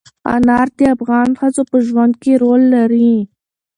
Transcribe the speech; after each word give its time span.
انار 0.33 0.67
د 0.77 0.79
افغان 0.95 1.29
ښځو 1.39 1.61
په 1.71 1.77
ژوند 1.87 2.13
کې 2.21 2.33
رول 2.43 2.61
لري. 2.75 3.13